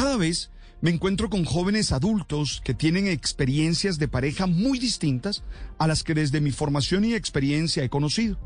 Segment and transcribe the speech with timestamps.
[0.00, 5.44] Cada vez me encuentro con jóvenes adultos que tienen experiencias de pareja muy distintas
[5.78, 8.38] a las que desde mi formación y experiencia he conocido.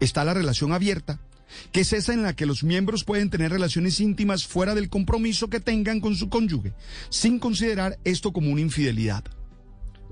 [0.00, 1.20] Está la relación abierta,
[1.70, 5.48] que es esa en la que los miembros pueden tener relaciones íntimas fuera del compromiso
[5.48, 6.72] que tengan con su cónyuge,
[7.08, 9.22] sin considerar esto como una infidelidad.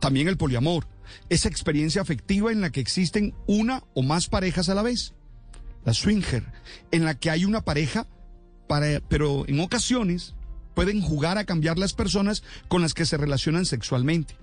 [0.01, 0.87] También el poliamor,
[1.29, 5.13] esa experiencia afectiva en la que existen una o más parejas a la vez.
[5.85, 6.45] La swinger,
[6.93, 8.07] en la que hay una pareja,
[9.09, 10.37] pero en ocasiones
[10.75, 14.37] pueden jugar a cambiar las personas con las que se relacionan sexualmente.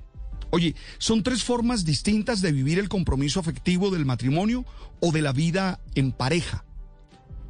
[0.52, 4.66] Oye, son tres formas distintas de vivir el compromiso afectivo del matrimonio
[5.00, 6.66] o de la vida en pareja.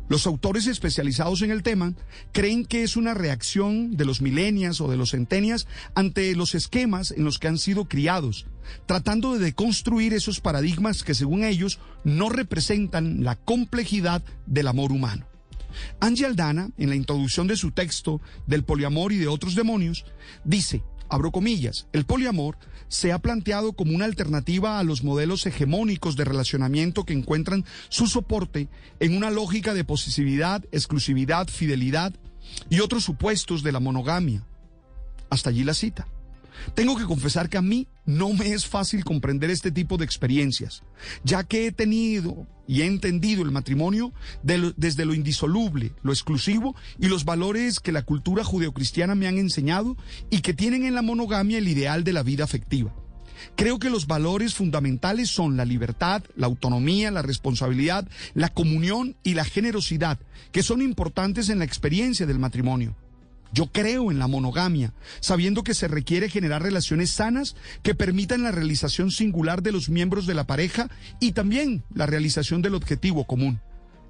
[0.09, 1.93] Los autores especializados en el tema
[2.31, 7.11] creen que es una reacción de los milenias o de los centenias ante los esquemas
[7.11, 8.47] en los que han sido criados,
[8.87, 15.27] tratando de deconstruir esos paradigmas que según ellos no representan la complejidad del amor humano.
[15.99, 20.05] Angie Aldana, en la introducción de su texto del poliamor y de otros demonios,
[20.43, 22.57] dice, abro comillas, el poliamor
[22.87, 28.07] se ha planteado como una alternativa a los modelos hegemónicos de relacionamiento que encuentran su
[28.07, 28.67] soporte
[28.99, 32.13] en una lógica de posesividad, exclusividad, fidelidad
[32.69, 34.43] y otros supuestos de la monogamia.
[35.29, 36.07] Hasta allí la cita.
[36.73, 40.83] Tengo que confesar que a mí no me es fácil comprender este tipo de experiencias,
[41.23, 47.07] ya que he tenido y he entendido el matrimonio desde lo indisoluble, lo exclusivo y
[47.07, 49.97] los valores que la cultura judeocristiana me han enseñado
[50.29, 52.93] y que tienen en la monogamia el ideal de la vida afectiva.
[53.55, 59.33] Creo que los valores fundamentales son la libertad, la autonomía, la responsabilidad, la comunión y
[59.33, 60.19] la generosidad,
[60.51, 62.95] que son importantes en la experiencia del matrimonio.
[63.53, 68.51] Yo creo en la monogamia, sabiendo que se requiere generar relaciones sanas que permitan la
[68.51, 73.59] realización singular de los miembros de la pareja y también la realización del objetivo común.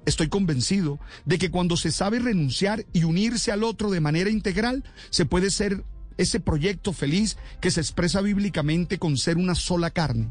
[0.06, 4.84] Estoy convencido de que cuando se sabe renunciar y unirse al otro de manera integral,
[5.10, 5.84] se puede ser
[6.16, 10.30] ese proyecto feliz que se expresa bíblicamente con ser una sola carne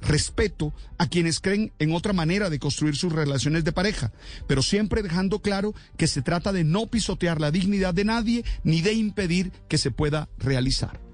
[0.00, 4.12] respeto a quienes creen en otra manera de construir sus relaciones de pareja,
[4.46, 8.80] pero siempre dejando claro que se trata de no pisotear la dignidad de nadie ni
[8.82, 11.07] de impedir que se pueda realizar.